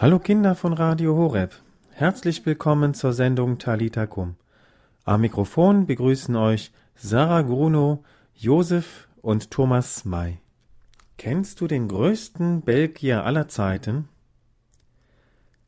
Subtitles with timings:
[0.00, 1.54] Hallo Kinder von Radio Horeb.
[1.90, 4.36] Herzlich willkommen zur Sendung Talita Kum.
[5.04, 8.02] Am Mikrofon begrüßen euch Sarah Gruno,
[8.34, 10.38] Josef und Thomas May.
[11.18, 14.08] Kennst du den größten Belgier aller Zeiten?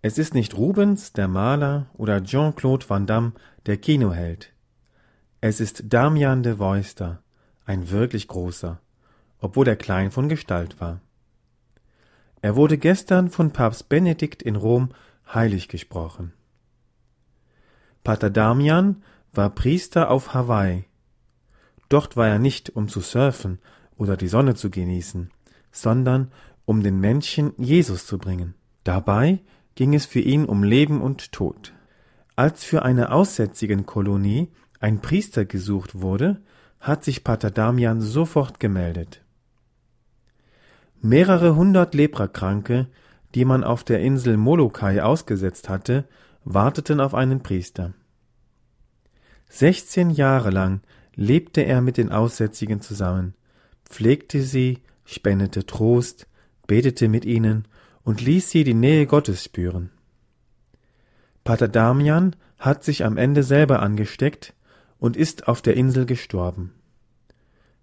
[0.00, 3.32] Es ist nicht Rubens, der Maler, oder Jean-Claude Van Damme,
[3.66, 4.54] der Kinoheld.
[5.42, 7.22] Es ist Damian de Voister,
[7.66, 8.80] ein wirklich großer,
[9.40, 11.02] obwohl er klein von Gestalt war.
[12.42, 14.90] Er wurde gestern von Papst Benedikt in Rom
[15.32, 16.32] heilig gesprochen.
[18.02, 20.84] Pater Damian war Priester auf Hawaii.
[21.88, 23.60] Dort war er nicht, um zu surfen
[23.96, 25.30] oder die Sonne zu genießen,
[25.70, 26.32] sondern
[26.64, 28.54] um den Menschen Jesus zu bringen.
[28.82, 29.38] Dabei
[29.76, 31.72] ging es für ihn um Leben und Tod.
[32.34, 34.50] Als für eine Aussätzigenkolonie
[34.80, 36.42] ein Priester gesucht wurde,
[36.80, 39.21] hat sich Pater Damian sofort gemeldet.
[41.04, 42.86] Mehrere hundert Leprakranke,
[43.34, 46.04] die man auf der Insel Molokai ausgesetzt hatte,
[46.44, 47.92] warteten auf einen Priester.
[49.50, 50.80] Sechzehn Jahre lang
[51.16, 53.34] lebte er mit den Aussätzigen zusammen,
[53.84, 56.28] pflegte sie, spendete Trost,
[56.68, 57.66] betete mit ihnen
[58.04, 59.90] und ließ sie die Nähe Gottes spüren.
[61.42, 64.54] Pater Damian hat sich am Ende selber angesteckt
[65.00, 66.72] und ist auf der Insel gestorben.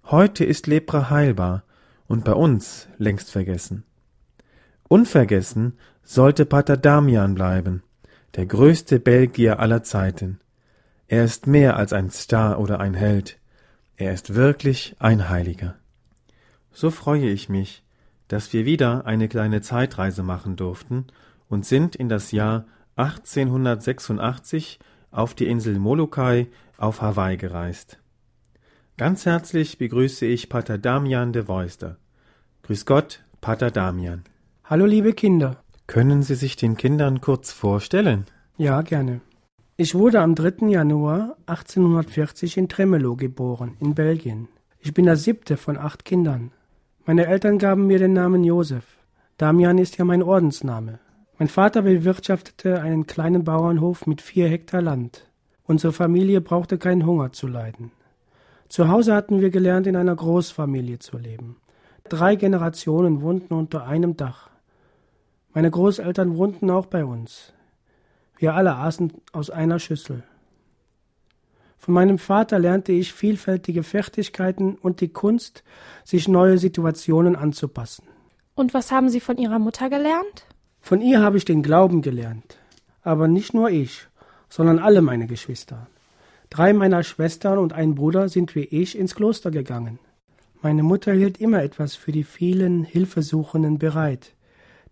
[0.05, 1.63] Heute ist Lepra heilbar
[2.09, 3.85] und bei uns längst vergessen.
[4.89, 7.83] Unvergessen sollte Pater Damian bleiben,
[8.35, 10.41] der größte Belgier aller Zeiten.
[11.07, 13.39] Er ist mehr als ein Star oder ein Held,
[13.95, 15.75] er ist wirklich ein Heiliger.
[16.71, 17.83] So freue ich mich,
[18.27, 21.07] dass wir wieder eine kleine Zeitreise machen durften
[21.47, 24.79] und sind in das Jahr 1886
[25.11, 27.99] auf die Insel Molokai auf Hawaii gereist.
[28.99, 31.95] Ganz herzlich begrüße ich Pater Damian de Voister.
[32.63, 34.25] Grüß Gott, Pater Damian.
[34.65, 35.63] Hallo liebe Kinder.
[35.87, 38.25] Können Sie sich den Kindern kurz vorstellen?
[38.57, 39.21] Ja, gerne.
[39.77, 40.67] Ich wurde am 3.
[40.67, 44.49] Januar 1840 in Tremelo geboren, in Belgien.
[44.79, 46.51] Ich bin der siebte von acht Kindern.
[47.05, 48.83] Meine Eltern gaben mir den Namen Josef.
[49.37, 50.99] Damian ist ja mein Ordensname.
[51.37, 55.25] Mein Vater bewirtschaftete einen kleinen Bauernhof mit vier Hektar Land.
[55.63, 57.93] Unsere Familie brauchte keinen Hunger zu leiden.
[58.69, 61.57] Zu Hause hatten wir gelernt, in einer Großfamilie zu leben.
[62.07, 64.49] Drei Generationen wohnten unter einem Dach.
[65.53, 67.51] Meine Großeltern wohnten auch bei uns.
[68.37, 70.23] Wir alle aßen aus einer Schüssel.
[71.77, 75.63] Von meinem Vater lernte ich vielfältige Fertigkeiten und die Kunst,
[76.03, 78.03] sich neue Situationen anzupassen.
[78.53, 80.45] Und was haben Sie von Ihrer Mutter gelernt?
[80.79, 82.57] Von ihr habe ich den Glauben gelernt.
[83.01, 84.07] Aber nicht nur ich,
[84.49, 85.87] sondern alle meine Geschwister.
[86.49, 89.99] Drei meiner Schwestern und ein Bruder sind wie ich ins Kloster gegangen.
[90.61, 94.33] Meine Mutter hielt immer etwas für die vielen Hilfesuchenden bereit,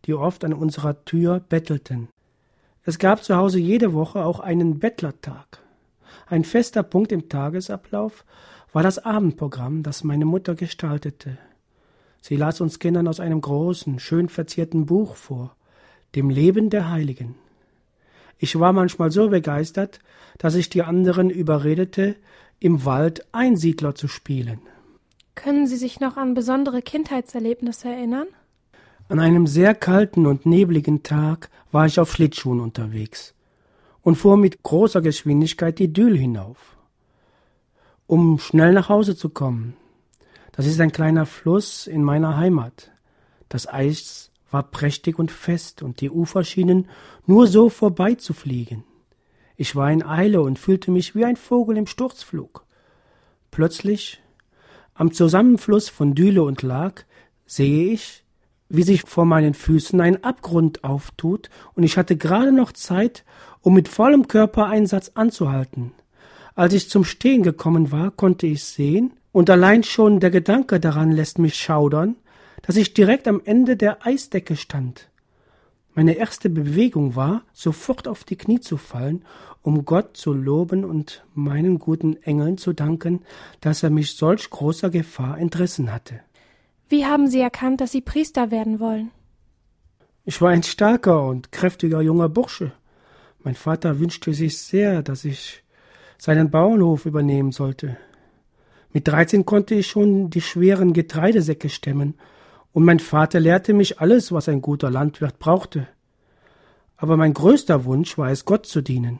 [0.05, 2.09] die oft an unserer Tür bettelten.
[2.83, 5.61] Es gab zu Hause jede Woche auch einen Bettlertag.
[6.27, 8.23] Ein fester Punkt im Tagesablauf
[8.71, 11.37] war das Abendprogramm, das meine Mutter gestaltete.
[12.21, 15.55] Sie las uns Kindern aus einem großen, schön verzierten Buch vor,
[16.15, 17.35] dem Leben der Heiligen.
[18.39, 19.99] Ich war manchmal so begeistert,
[20.37, 22.15] dass ich die anderen überredete,
[22.59, 24.61] im Wald Einsiedler zu spielen.
[25.35, 28.27] Können Sie sich noch an besondere Kindheitserlebnisse erinnern?
[29.09, 33.33] An einem sehr kalten und nebligen Tag war ich auf Schlittschuhen unterwegs
[34.01, 36.77] und fuhr mit großer Geschwindigkeit die Dühl hinauf,
[38.07, 39.75] um schnell nach Hause zu kommen.
[40.51, 42.91] Das ist ein kleiner Fluss in meiner Heimat.
[43.47, 46.87] Das Eis war prächtig und fest und die Ufer schienen
[47.25, 48.83] nur so vorbeizufliegen.
[49.55, 52.65] Ich war in Eile und fühlte mich wie ein Vogel im Sturzflug.
[53.51, 54.21] Plötzlich,
[54.93, 57.03] am Zusammenfluss von Düle und Lag,
[57.45, 58.23] sehe ich,
[58.69, 63.23] wie sich vor meinen Füßen ein Abgrund auftut, und ich hatte gerade noch Zeit,
[63.61, 65.93] um mit vollem Körpereinsatz anzuhalten.
[66.55, 71.11] Als ich zum Stehen gekommen war, konnte ich sehen, und allein schon der Gedanke daran
[71.11, 72.15] lässt mich schaudern,
[72.61, 75.09] dass ich direkt am Ende der Eisdecke stand.
[75.93, 79.25] Meine erste Bewegung war, sofort auf die Knie zu fallen,
[79.63, 83.21] um Gott zu loben und meinen guten Engeln zu danken,
[83.61, 86.19] dass er mich solch großer Gefahr entrissen hatte.
[86.87, 89.09] Wie haben Sie erkannt, dass Sie Priester werden wollen?
[90.23, 92.73] Ich war ein starker und kräftiger junger Bursche.
[93.43, 95.63] Mein Vater wünschte sich sehr, dass ich
[96.17, 97.97] seinen Bauernhof übernehmen sollte.
[98.93, 102.15] Mit dreizehn konnte ich schon die schweren Getreidesäcke stemmen
[102.77, 105.87] und mein Vater lehrte mich alles, was ein guter Landwirt brauchte.
[106.95, 109.17] Aber mein größter Wunsch war es, Gott zu dienen.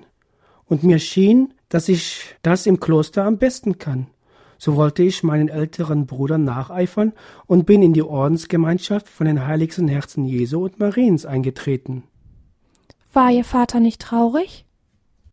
[0.66, 4.12] Und mir schien, dass ich das im Kloster am besten kann.
[4.60, 7.14] So wollte ich meinen älteren Bruder nacheifern
[7.48, 12.04] und bin in die Ordensgemeinschaft von den heiligsten Herzen Jesu und Mariens eingetreten.
[13.12, 14.68] War Ihr Vater nicht traurig?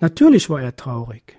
[0.00, 1.36] Natürlich war er traurig.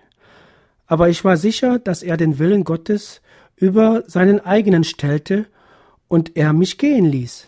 [0.85, 3.23] Aber ich war sicher, dass er den Willen Gottes
[3.55, 5.47] über seinen eigenen stellte
[6.07, 7.47] und er mich gehen ließ.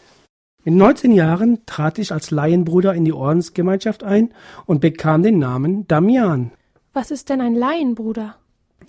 [0.63, 4.33] Mit 19 Jahren trat ich als Laienbruder in die Ordensgemeinschaft ein
[4.65, 6.51] und bekam den Namen Damian.
[6.93, 8.35] Was ist denn ein Laienbruder?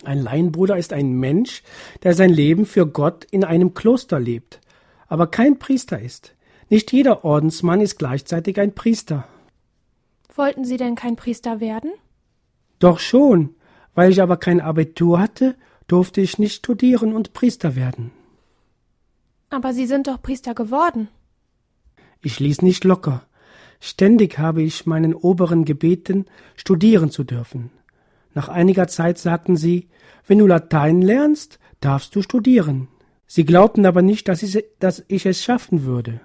[0.03, 1.63] Ein Laienbruder ist ein Mensch,
[2.03, 4.59] der sein Leben für Gott in einem Kloster lebt,
[5.07, 6.35] aber kein Priester ist.
[6.69, 9.27] Nicht jeder Ordensmann ist gleichzeitig ein Priester.
[10.35, 11.91] Wollten Sie denn kein Priester werden?
[12.79, 13.55] Doch schon,
[13.95, 15.55] weil ich aber kein Abitur hatte,
[15.87, 18.11] durfte ich nicht studieren und Priester werden.
[19.49, 21.07] Aber Sie sind doch Priester geworden.
[22.21, 23.23] Ich ließ nicht locker.
[23.79, 26.25] Ständig habe ich meinen Oberen gebeten,
[26.55, 27.71] studieren zu dürfen.
[28.33, 29.87] Nach einiger Zeit sagten sie,
[30.27, 32.89] wenn du Latein lernst, darfst du studieren.
[33.25, 36.19] Sie glaubten aber nicht, dass ich, dass ich es schaffen würde.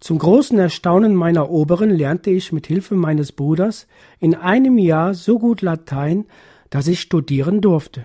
[0.00, 3.86] Zum großen Erstaunen meiner Oberen lernte ich mit Hilfe meines Bruders
[4.18, 6.26] in einem Jahr so gut Latein,
[6.70, 8.04] dass ich studieren durfte.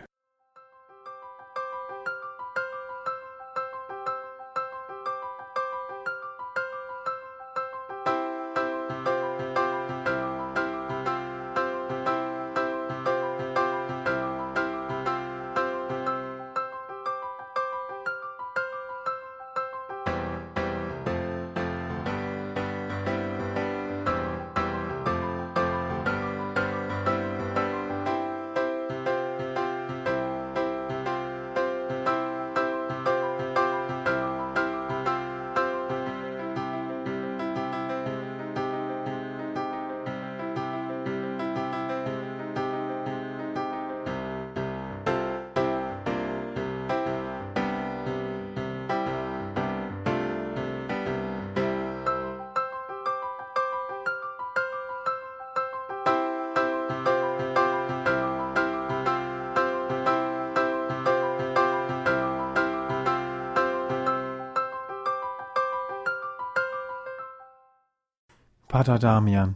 [68.78, 69.56] Pater Damian,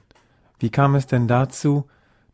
[0.57, 1.85] wie kam es denn dazu,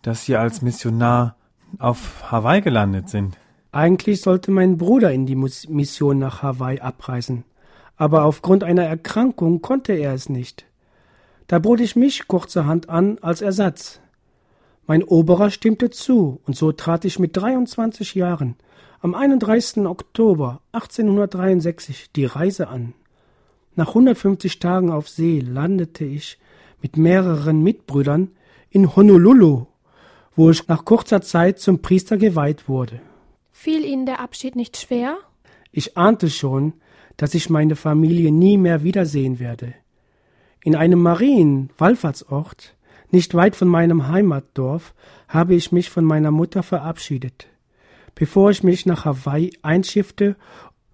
[0.04, 1.36] dass Sie als Missionar
[1.80, 3.38] auf Hawaii gelandet sind?
[3.74, 7.44] Eigentlich sollte mein Bruder in die Mission nach Hawaii abreisen,
[7.98, 10.66] aber aufgrund einer Erkrankung konnte er es nicht.
[11.48, 14.00] Da bot ich mich kurzerhand an als Ersatz.
[14.86, 18.56] Mein Oberer stimmte zu, und so trat ich mit 23 Jahren
[19.02, 19.86] am 31.
[19.86, 22.94] Oktober 1863 die Reise an.
[23.76, 26.40] Nach 150 Tagen auf See landete ich
[26.82, 28.32] mit mehreren Mitbrüdern
[28.70, 29.66] in Honolulu,
[30.36, 33.02] wo ich nach kurzer Zeit zum Priester geweiht wurde.
[33.52, 35.18] Fiel Ihnen der Abschied nicht schwer?
[35.72, 36.74] Ich ahnte schon,
[37.18, 39.74] dass ich meine Familie nie mehr wiedersehen werde.
[40.64, 42.76] In einem Marien-Wallfahrtsort,
[43.10, 44.94] nicht weit von meinem Heimatdorf,
[45.28, 47.48] habe ich mich von meiner Mutter verabschiedet,
[48.16, 50.36] bevor ich mich nach Hawaii einschiffte,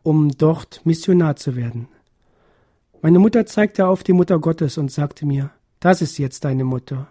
[0.04, 1.88] um dort Missionar zu werden.
[3.02, 5.52] Meine Mutter zeigte auf die Mutter Gottes und sagte mir,
[5.84, 7.08] das ist jetzt deine Mutter.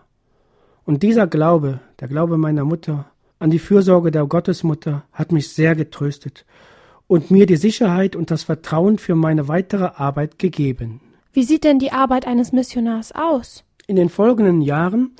[0.87, 3.05] Und dieser Glaube, der Glaube meiner Mutter,
[3.39, 6.47] an die Fürsorge der Gottesmutter hat mich sehr getröstet
[7.07, 11.03] und mir die Sicherheit und das Vertrauen für meine weitere Arbeit gegeben.
[11.35, 13.63] Wie sieht denn die Arbeit eines Missionars aus?
[13.87, 15.11] In den folgenden Jahren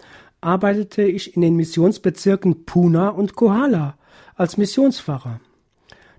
[0.41, 3.99] arbeitete ich in den Missionsbezirken Puna und Kohala
[4.35, 5.41] als Missionspfarrer.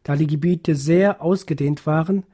[0.03, 2.25] Da die Gebiete sehr ausgedehnt waren,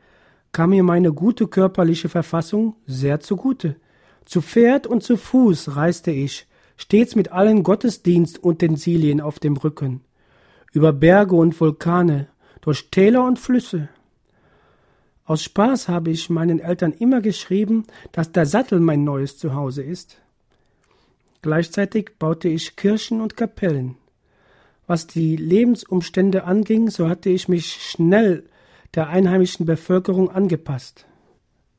[0.52, 3.78] kam mir meine gute körperliche Verfassung sehr zugute.
[4.30, 6.46] Zu Pferd und zu Fuß reiste ich,
[6.78, 10.02] stets mit allen Gottesdienstutensilien auf dem Rücken,
[10.72, 12.28] über Berge und Vulkane,
[12.62, 13.90] durch Täler und Flüsse.
[15.26, 20.18] Aus Spaß habe ich meinen Eltern immer geschrieben, dass der Sattel mein neues Zuhause ist.
[21.42, 23.96] Gleichzeitig baute ich Kirchen und Kapellen.
[24.86, 28.44] Was die Lebensumstände anging, so hatte ich mich schnell
[28.94, 31.08] der einheimischen Bevölkerung angepasst.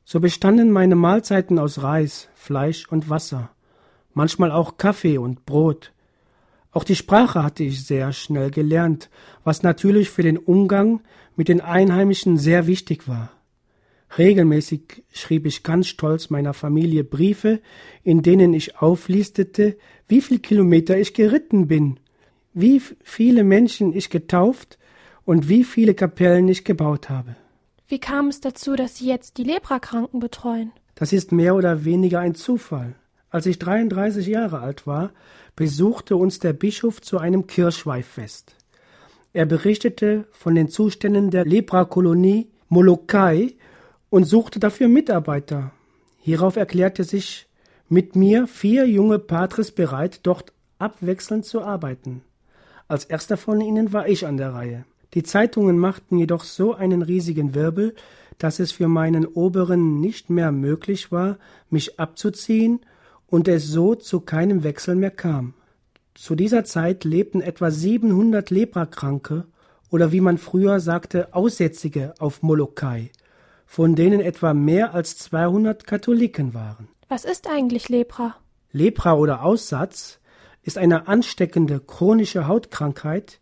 [0.03, 3.51] So bestanden meine Mahlzeiten aus Reis, Fleisch und Wasser,
[4.13, 5.93] manchmal auch Kaffee und Brot.
[6.71, 9.09] Auch die Sprache hatte ich sehr schnell gelernt,
[9.43, 11.01] was natürlich für den Umgang
[11.35, 13.31] mit den Einheimischen sehr wichtig war.
[14.17, 17.61] Regelmäßig schrieb ich ganz stolz meiner Familie Briefe,
[18.03, 19.77] in denen ich auflistete,
[20.07, 21.99] wie viel Kilometer ich geritten bin,
[22.53, 24.77] wie viele Menschen ich getauft
[25.23, 27.37] und wie viele Kapellen ich gebaut habe.
[27.91, 30.71] Wie kam es dazu, dass Sie jetzt die Leprakranken betreuen?
[30.95, 32.95] Das ist mehr oder weniger ein Zufall.
[33.29, 35.11] Als ich 33 Jahre alt war,
[35.57, 38.55] besuchte uns der Bischof zu einem Kirschweihfest.
[39.33, 43.55] Er berichtete von den Zuständen der Leprakolonie Molokai
[44.09, 45.73] und suchte dafür Mitarbeiter.
[46.19, 47.49] Hierauf erklärte sich
[47.89, 52.21] mit mir vier junge Patres bereit, dort abwechselnd zu arbeiten.
[52.87, 54.85] Als erster von ihnen war ich an der Reihe.
[55.13, 57.95] Die Zeitungen machten jedoch so einen riesigen Wirbel,
[58.37, 61.37] dass es für meinen Oberen nicht mehr möglich war,
[61.69, 62.79] mich abzuziehen
[63.27, 65.53] und es so zu keinem Wechsel mehr kam.
[66.13, 69.45] Zu dieser Zeit lebten etwa 700 Leprakranke
[69.89, 73.11] oder wie man früher sagte Aussätzige auf Molokai,
[73.65, 76.87] von denen etwa mehr als 200 Katholiken waren.
[77.09, 78.35] Was ist eigentlich Lepra?
[78.71, 80.19] Lepra oder Aussatz
[80.63, 83.40] ist eine ansteckende chronische Hautkrankheit,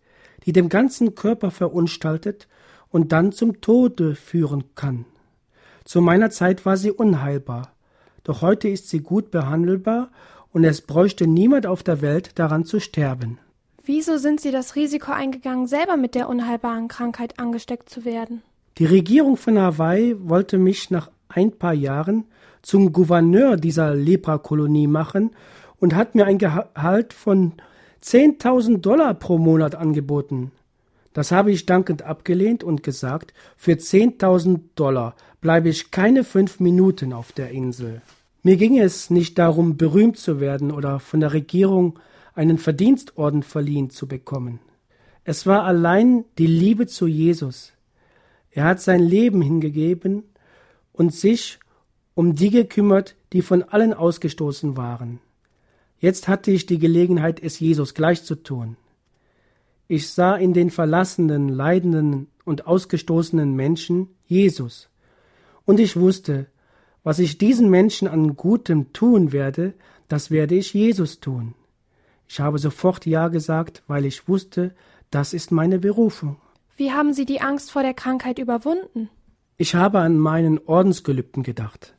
[0.50, 2.48] die dem ganzen Körper verunstaltet
[2.90, 5.06] und dann zum Tode führen kann.
[5.86, 7.72] Zu meiner Zeit war sie unheilbar,
[8.24, 10.10] doch heute ist sie gut behandelbar
[10.52, 13.38] und es bräuchte niemand auf der Welt daran zu sterben.
[13.84, 18.42] Wieso sind Sie das Risiko eingegangen, selber mit der unheilbaren Krankheit angesteckt zu werden?
[18.80, 22.26] Die Regierung von Hawaii wollte mich nach ein paar Jahren
[22.64, 25.30] zum Gouverneur dieser Leprakolonie machen
[25.80, 27.54] und hat mir ein Gehalt von
[28.04, 30.52] 10.000 Dollar pro Monat angeboten.
[31.14, 37.14] Das habe ich dankend abgelehnt und gesagt, für 10.000 Dollar bleibe ich keine fünf Minuten
[37.14, 38.02] auf der Insel.
[38.44, 42.00] Mir ging es nicht darum, berühmt zu werden oder von der Regierung
[42.36, 44.60] einen Verdienstorden verliehen zu bekommen.
[45.26, 47.74] Es war allein die Liebe zu Jesus.
[48.52, 50.24] Er hat sein Leben hingegeben
[50.94, 51.60] und sich
[52.16, 55.20] um die gekümmert, die von allen ausgestoßen waren.
[56.00, 58.78] Jetzt hatte ich die Gelegenheit, es Jesus gleich zu tun.
[59.88, 64.90] Ich sah in den verlassenen, leidenden und ausgestoßenen Menschen Jesus.
[65.66, 66.48] Und ich wusste,
[67.04, 69.74] was ich diesen Menschen an Gutem tun werde,
[70.08, 71.54] das werde ich Jesus tun.
[72.28, 74.76] Ich habe sofort Ja gesagt, weil ich wusste,
[75.12, 76.38] das ist meine Berufung.
[76.78, 79.10] Wie haben Sie die Angst vor der Krankheit überwunden?
[79.58, 81.96] Ich habe an meinen Ordensgelübden gedacht.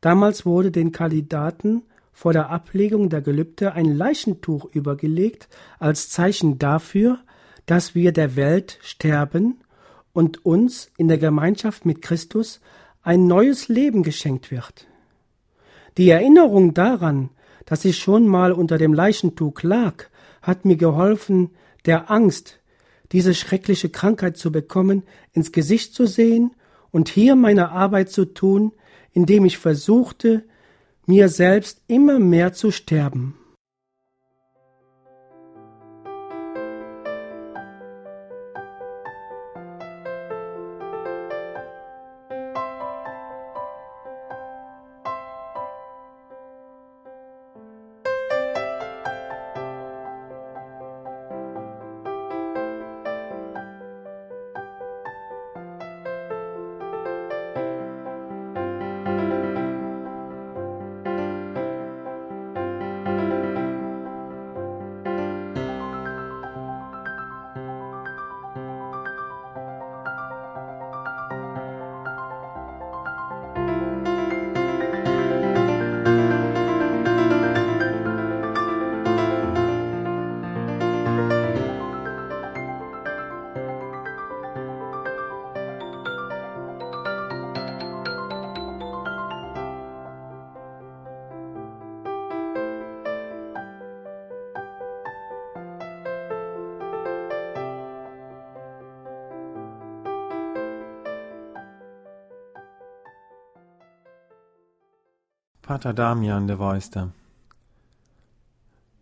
[0.00, 1.82] Damals wurde den Kandidaten
[2.12, 7.18] vor der Ablegung der Gelübde ein Leichentuch übergelegt als Zeichen dafür,
[7.66, 9.60] dass wir der Welt sterben
[10.12, 12.60] und uns in der Gemeinschaft mit Christus
[13.02, 14.86] ein neues Leben geschenkt wird.
[15.96, 17.30] Die Erinnerung daran,
[17.66, 20.04] dass ich schon mal unter dem Leichentuch lag,
[20.40, 21.50] hat mir geholfen,
[21.86, 22.60] der Angst,
[23.12, 25.02] diese schreckliche Krankheit zu bekommen,
[25.32, 26.54] ins Gesicht zu sehen
[26.90, 28.72] und hier meine Arbeit zu tun,
[29.12, 30.44] indem ich versuchte,
[31.06, 33.34] mir selbst immer mehr zu sterben.
[105.72, 107.14] Pater Damian de Voister.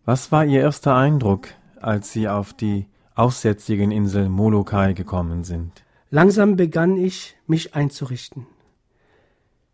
[0.05, 1.49] Was war Ihr erster Eindruck,
[1.81, 2.87] als Sie auf die
[3.17, 5.85] aussätzigen Insel Molokai gekommen sind?
[6.11, 8.47] Langsam begann ich, mich einzurichten.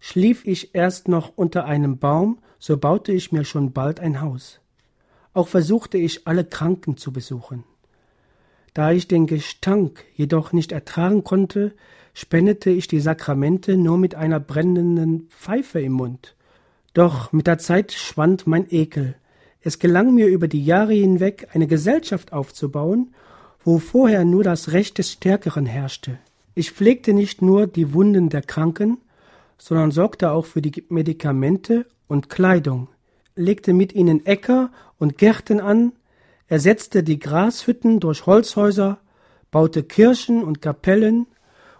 [0.00, 4.60] Schlief ich erst noch unter einem Baum, so baute ich mir schon bald ein Haus.
[5.34, 7.64] Auch versuchte ich, alle Kranken zu besuchen.
[8.72, 11.74] Da ich den Gestank jedoch nicht ertragen konnte,
[12.14, 16.36] spendete ich die Sakramente nur mit einer brennenden Pfeife im Mund.
[16.96, 19.16] Doch mit der Zeit schwand mein Ekel.
[19.60, 23.14] Es gelang mir über die Jahre hinweg eine Gesellschaft aufzubauen,
[23.62, 26.16] wo vorher nur das Recht des Stärkeren herrschte.
[26.54, 28.96] Ich pflegte nicht nur die Wunden der Kranken,
[29.58, 32.88] sondern sorgte auch für die Medikamente und Kleidung,
[33.34, 35.92] legte mit ihnen Äcker und Gärten an,
[36.48, 39.00] ersetzte die Grashütten durch Holzhäuser,
[39.50, 41.26] baute Kirchen und Kapellen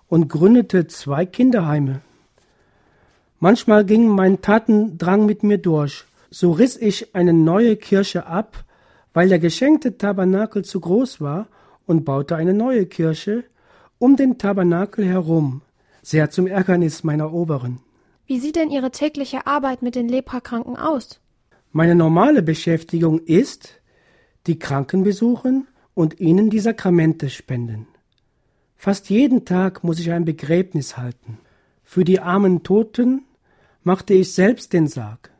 [0.09, 2.03] und gründete zwei Kinderheime.
[3.39, 6.05] Manchmal ging mein Tatendrang mit mir durch.
[6.31, 8.65] So riss ich eine neue Kirche ab,
[9.13, 11.49] weil der geschenkte Tabernakel zu groß war,
[11.87, 13.45] und baute eine neue Kirche
[13.99, 15.63] um den Tabernakel herum,
[16.03, 17.81] sehr zum Ärgernis meiner Oberen.
[18.27, 21.21] Wie sieht denn Ihre tägliche Arbeit mit den Leprakranken aus?
[21.73, 23.81] Meine normale Beschäftigung ist,
[24.47, 27.87] die Kranken besuchen und ihnen die Sakramente spenden.
[28.77, 31.39] Fast jeden Tag muss ich ein Begräbnis halten.
[31.89, 33.23] Für die armen Toten
[33.85, 35.31] machte ich selbst den Sarg.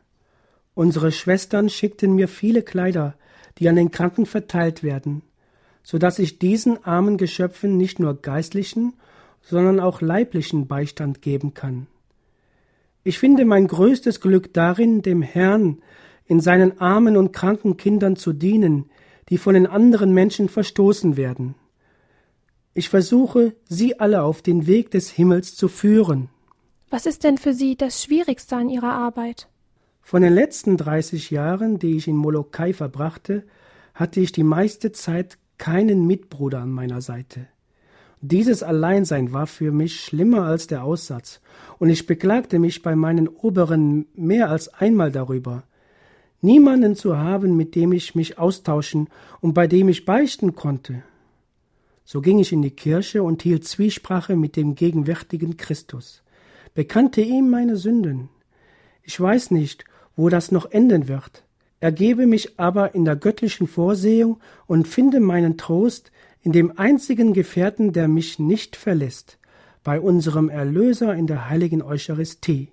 [0.73, 3.15] Unsere Schwestern schickten mir viele Kleider,
[3.59, 5.21] die an den Kranken verteilt werden,
[5.83, 8.93] so dass ich diesen armen Geschöpfen nicht nur geistlichen,
[9.41, 11.87] sondern auch leiblichen Beistand geben kann.
[13.03, 15.81] Ich finde mein größtes Glück darin, dem Herrn
[16.25, 18.89] in seinen armen und kranken Kindern zu dienen,
[19.29, 21.55] die von den anderen Menschen verstoßen werden.
[22.73, 26.29] Ich versuche, sie alle auf den Weg des Himmels zu führen.
[26.89, 29.49] Was ist denn für Sie das Schwierigste an Ihrer Arbeit?
[30.01, 33.43] Von den letzten 30 Jahren, die ich in Molokai verbrachte,
[33.93, 37.47] hatte ich die meiste Zeit keinen Mitbruder an meiner Seite.
[38.21, 41.41] Dieses Alleinsein war für mich schlimmer als der Aussatz,
[41.77, 45.63] und ich beklagte mich bei meinen Oberen mehr als einmal darüber,
[46.41, 49.09] niemanden zu haben, mit dem ich mich austauschen
[49.41, 51.03] und bei dem ich beichten konnte.
[52.05, 56.23] So ging ich in die Kirche und hielt Zwiesprache mit dem gegenwärtigen Christus,
[56.77, 58.29] bekannte ihm meine Sünden.
[59.01, 59.83] Ich weiß nicht,
[60.15, 61.43] wo das noch enden wird,
[61.79, 66.11] ergebe mich aber in der göttlichen Vorsehung und finde meinen Trost
[66.43, 69.39] in dem einzigen Gefährten, der mich nicht verlässt,
[69.83, 72.69] bei unserem Erlöser in der heiligen Eucharistie.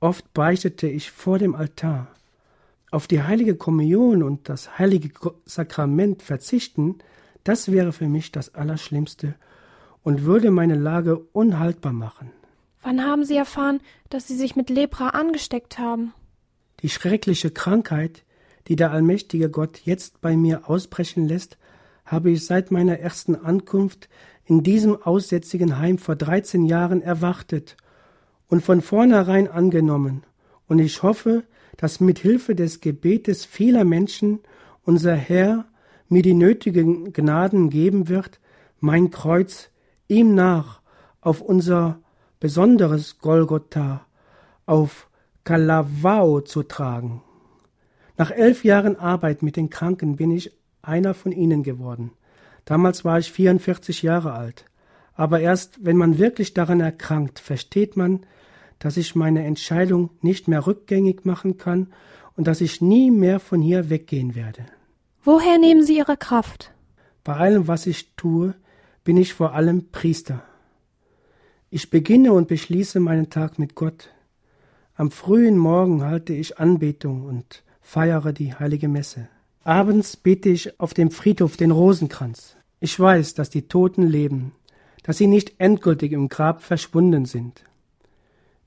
[0.00, 2.08] Oft beichtete ich vor dem Altar.
[2.90, 5.10] Auf die heilige Kommunion und das heilige
[5.44, 6.96] Sakrament verzichten,
[7.44, 9.36] das wäre für mich das Allerschlimmste
[10.02, 12.32] und würde meine Lage unhaltbar machen.
[12.82, 16.14] Wann haben Sie erfahren, dass Sie sich mit Lepra angesteckt haben?
[16.82, 18.24] Die schreckliche Krankheit,
[18.68, 21.58] die der allmächtige Gott jetzt bei mir ausbrechen lässt,
[22.04, 24.08] habe ich seit meiner ersten Ankunft
[24.44, 27.76] in diesem aussätzigen Heim vor 13 Jahren erwartet
[28.48, 30.24] und von vornherein angenommen,
[30.68, 31.44] und ich hoffe,
[31.76, 34.40] dass mit Hilfe des Gebetes vieler Menschen
[34.84, 35.66] unser Herr
[36.08, 38.40] mir die nötigen Gnaden geben wird,
[38.80, 39.70] mein Kreuz
[40.08, 40.80] ihm nach
[41.20, 42.00] auf unser
[42.40, 44.06] besonderes Golgotha,
[44.66, 45.08] auf
[45.44, 47.22] Kalavao zu tragen.
[48.16, 52.12] Nach elf Jahren Arbeit mit den Kranken bin ich einer von ihnen geworden.
[52.64, 54.64] Damals war ich 44 Jahre alt.
[55.14, 58.20] Aber erst wenn man wirklich daran erkrankt, versteht man,
[58.78, 61.88] dass ich meine Entscheidung nicht mehr rückgängig machen kann
[62.36, 64.66] und dass ich nie mehr von hier weggehen werde.
[65.24, 66.72] Woher nehmen Sie Ihre Kraft?
[67.24, 68.54] Bei allem, was ich tue,
[69.02, 70.42] bin ich vor allem Priester.
[71.70, 74.08] Ich beginne und beschließe meinen Tag mit Gott.
[74.94, 79.28] Am frühen Morgen halte ich Anbetung und feiere die heilige Messe.
[79.64, 82.56] Abends bete ich auf dem Friedhof den Rosenkranz.
[82.80, 84.52] Ich weiß, dass die Toten leben,
[85.02, 87.64] dass sie nicht endgültig im Grab verschwunden sind.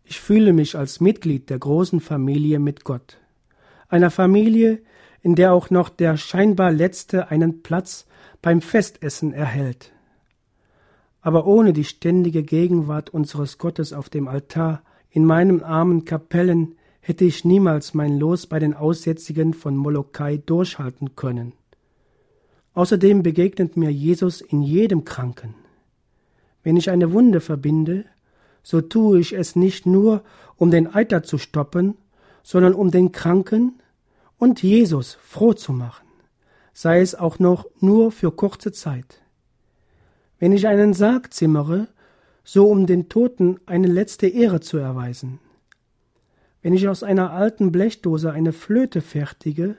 [0.03, 3.17] Ich fühle mich als Mitglied der großen Familie mit Gott,
[3.89, 4.79] einer Familie,
[5.23, 8.05] in der auch noch der scheinbar Letzte einen Platz
[8.43, 9.91] beim Festessen erhält.
[11.21, 17.25] Aber ohne die ständige Gegenwart unseres Gottes auf dem Altar, in meinen armen Kapellen, hätte
[17.25, 21.53] ich niemals mein Los bei den Aussätzigen von Molokai durchhalten können.
[22.73, 25.55] Außerdem begegnet mir Jesus in jedem Kranken.
[26.63, 28.05] Wenn ich eine Wunde verbinde,
[28.63, 30.23] so tue ich es nicht nur,
[30.55, 31.97] um den Eiter zu stoppen,
[32.43, 33.81] sondern um den Kranken
[34.38, 36.07] und Jesus froh zu machen,
[36.73, 39.20] sei es auch noch nur für kurze Zeit.
[40.41, 41.88] Wenn ich einen Sarg zimmere,
[42.43, 45.38] so um den Toten eine letzte Ehre zu erweisen.
[46.63, 49.77] Wenn ich aus einer alten Blechdose eine Flöte fertige,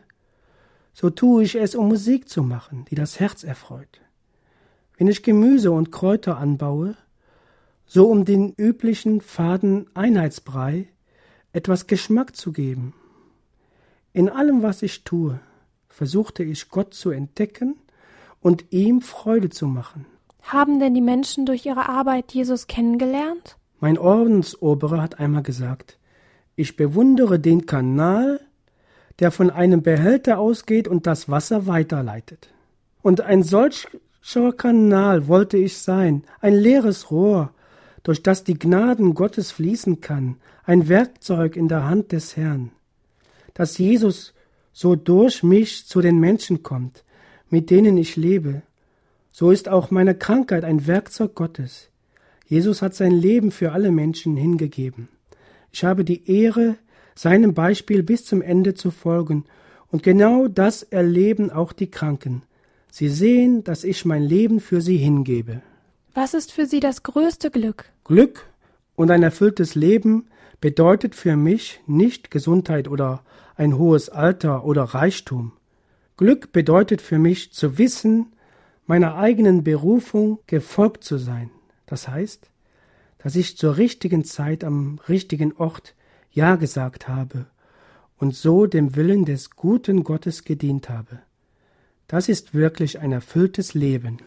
[0.93, 4.03] so tue ich es, um Musik zu machen, die das Herz erfreut.
[4.97, 6.97] Wenn ich Gemüse und Kräuter anbaue,
[7.85, 10.87] so um den üblichen faden Einheitsbrei
[11.53, 12.95] etwas Geschmack zu geben.
[14.13, 15.41] In allem, was ich tue,
[15.89, 17.75] versuchte ich Gott zu entdecken
[18.41, 20.07] und ihm Freude zu machen.
[20.43, 23.57] Haben denn die Menschen durch ihre Arbeit Jesus kennengelernt?
[23.81, 25.99] Mein Ordensoberer hat einmal gesagt,
[26.55, 28.41] ich bewundere den Kanal,
[29.19, 32.51] der von einem Behälter ausgeht und das Wasser weiterleitet.
[33.03, 37.51] Und ein solcher Kanal wollte ich sein, ein leeres Rohr,
[38.03, 42.71] durch das die Gnaden Gottes fließen kann, ein Werkzeug in der Hand des Herrn,
[43.55, 44.35] dass Jesus
[44.73, 47.05] so durch mich zu den Menschen kommt,
[47.51, 48.63] mit denen ich lebe.
[49.33, 51.89] So ist auch meine Krankheit ein Werkzeug Gottes.
[52.47, 55.09] Jesus hat sein Leben für alle Menschen hingegeben.
[55.73, 56.77] Ich habe die Ehre,
[57.15, 59.45] seinem Beispiel bis zum Ende zu folgen,
[59.91, 62.43] und genau das erleben auch die Kranken.
[62.91, 65.63] Sie sehen, dass ich mein Leben für sie hingebe.
[66.15, 67.87] Was ist für Sie das größte Glück?
[68.05, 68.47] Glück
[68.97, 70.27] und ein erfülltes Leben
[70.61, 73.23] bedeutet für mich nicht Gesundheit oder
[73.57, 75.53] ein hohes Alter oder Reichtum.
[76.19, 78.33] Glück bedeutet für mich zu wissen,
[78.93, 81.49] meiner eigenen Berufung gefolgt zu sein.
[81.87, 82.51] Das heißt,
[83.17, 85.95] dass ich zur richtigen Zeit am richtigen Ort
[86.31, 87.47] Ja gesagt habe
[88.19, 91.21] und so dem Willen des guten Gottes gedient habe.
[92.07, 94.19] Das ist wirklich ein erfülltes Leben.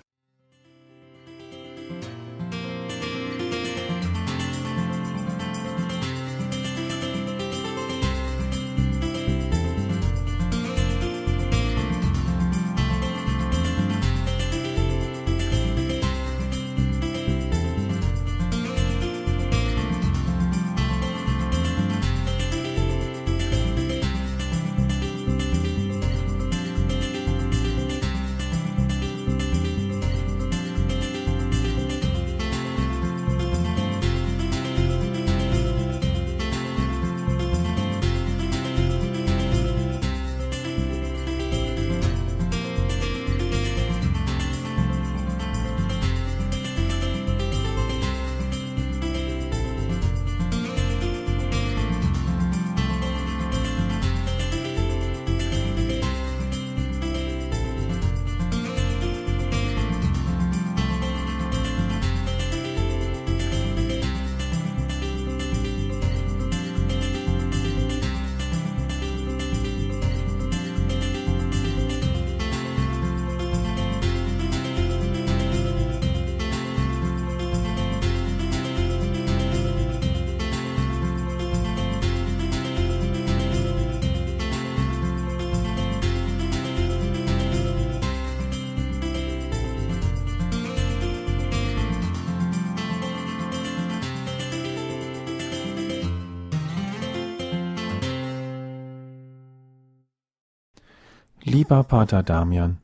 [101.55, 102.79] Lieber Pater Damian,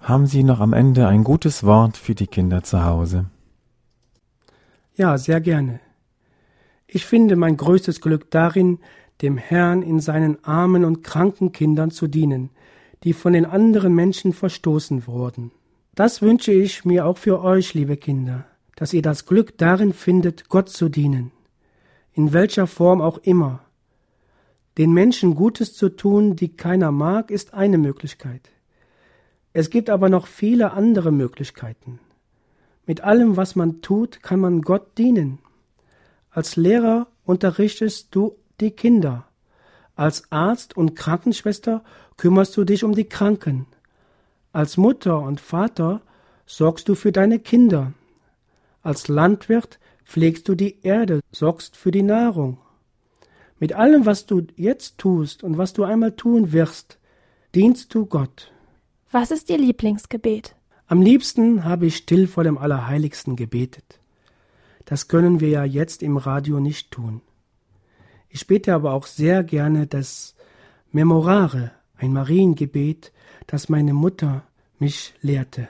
[0.00, 3.24] haben Sie noch am Ende ein gutes Wort für die Kinder zu Hause?
[4.96, 5.80] Ja, sehr gerne.
[6.86, 8.80] Ich finde mein größtes Glück darin,
[9.22, 12.50] dem Herrn in seinen armen und kranken Kindern zu dienen,
[13.02, 15.50] die von den anderen Menschen verstoßen wurden.
[15.94, 18.44] Das wünsche ich mir auch für euch, liebe Kinder,
[18.76, 21.32] dass ihr das Glück darin findet, Gott zu dienen,
[22.12, 23.60] in welcher Form auch immer,
[24.78, 28.50] den Menschen Gutes zu tun, die keiner mag, ist eine Möglichkeit.
[29.52, 31.98] Es gibt aber noch viele andere Möglichkeiten.
[32.84, 35.38] Mit allem, was man tut, kann man Gott dienen.
[36.30, 39.26] Als Lehrer unterrichtest du die Kinder.
[39.94, 41.82] Als Arzt und Krankenschwester
[42.18, 43.66] kümmerst du dich um die Kranken.
[44.52, 46.02] Als Mutter und Vater
[46.44, 47.92] sorgst du für deine Kinder.
[48.82, 52.58] Als Landwirt pflegst du die Erde, sorgst für die Nahrung.
[53.58, 56.98] Mit allem, was du jetzt tust und was du einmal tun wirst,
[57.54, 58.52] dienst du Gott.
[59.10, 60.54] Was ist Ihr Lieblingsgebet?
[60.86, 63.98] Am liebsten habe ich still vor dem Allerheiligsten gebetet.
[64.84, 67.22] Das können wir ja jetzt im Radio nicht tun.
[68.28, 70.36] Ich bete aber auch sehr gerne das
[70.92, 73.12] Memorare, ein Mariengebet,
[73.46, 74.42] das meine Mutter
[74.78, 75.66] mich lehrte.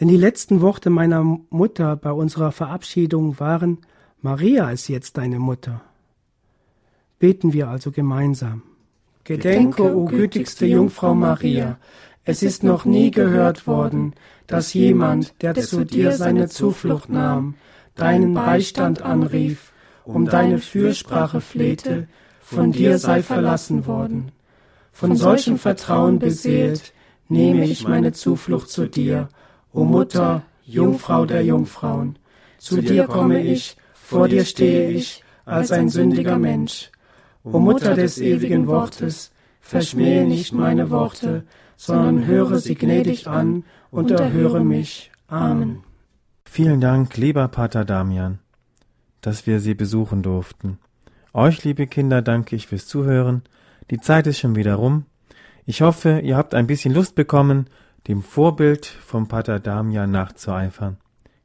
[0.00, 3.78] Denn die letzten Worte meiner Mutter bei unserer Verabschiedung waren
[4.20, 5.82] Maria ist jetzt deine Mutter.
[7.22, 8.62] Beten wir also gemeinsam.
[9.22, 11.78] Gedenke, o gütigste Jungfrau Maria,
[12.24, 14.14] es ist noch nie gehört worden,
[14.48, 17.54] dass jemand, der zu dir seine Zuflucht nahm,
[17.94, 19.72] deinen Beistand anrief,
[20.04, 22.08] um deine Fürsprache flehte,
[22.40, 24.32] von dir sei verlassen worden.
[24.90, 26.92] Von solchem Vertrauen beseelt,
[27.28, 29.28] nehme ich meine Zuflucht zu dir,
[29.72, 32.18] o Mutter, Jungfrau der Jungfrauen.
[32.58, 36.90] Zu dir komme ich, vor dir stehe ich, als ein sündiger Mensch.
[37.44, 41.44] O Mutter des ewigen Wortes, verschmähe nicht meine Worte,
[41.76, 45.10] sondern höre sie gnädig an und erhöre mich.
[45.26, 45.82] Amen.
[46.44, 48.38] Vielen Dank, lieber Pater Damian,
[49.20, 50.78] dass wir Sie besuchen durften.
[51.32, 53.42] Euch, liebe Kinder, danke ich fürs Zuhören.
[53.90, 55.06] Die Zeit ist schon wieder rum.
[55.64, 57.66] Ich hoffe, ihr habt ein bisschen Lust bekommen,
[58.06, 60.98] dem Vorbild vom Pater Damian nachzueifern.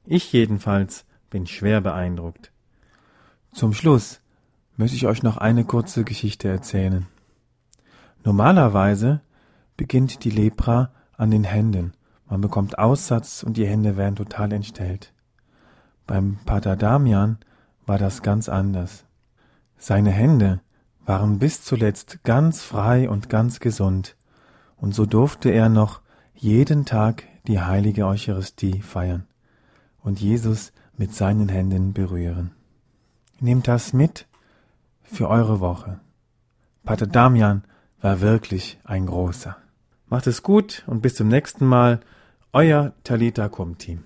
[0.05, 2.51] Ich jedenfalls bin schwer beeindruckt.
[3.53, 4.21] Zum Schluss
[4.77, 7.07] möchte ich euch noch eine kurze Geschichte erzählen.
[8.23, 9.21] Normalerweise
[9.75, 11.93] beginnt die Lepra an den Händen.
[12.29, 15.13] Man bekommt Aussatz und die Hände werden total entstellt.
[16.05, 17.37] Beim Pater Damian
[17.85, 19.05] war das ganz anders.
[19.77, 20.61] Seine Hände
[21.05, 24.15] waren bis zuletzt ganz frei und ganz gesund,
[24.75, 26.01] und so durfte er noch
[26.35, 29.25] jeden Tag die heilige Eucharistie feiern
[30.03, 32.51] und Jesus mit seinen Händen berühren.
[33.39, 34.26] Nehmt das mit
[35.07, 35.99] für eure Woche.
[36.83, 37.63] Pater Damian
[38.01, 39.57] war wirklich ein großer.
[40.07, 41.99] Macht es gut und bis zum nächsten Mal.
[42.53, 44.03] Euer Talita Kum Team.